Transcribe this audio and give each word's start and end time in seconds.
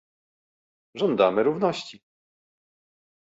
Żądamy 0.95 1.43
równości 1.43 2.01